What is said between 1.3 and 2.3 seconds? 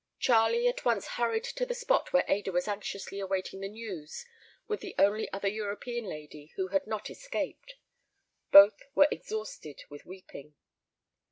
to the spot where